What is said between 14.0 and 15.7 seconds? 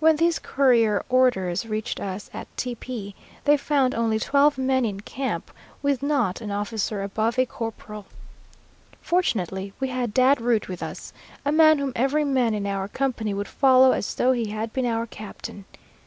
though he had been our captain.